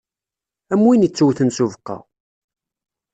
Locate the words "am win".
0.73-1.05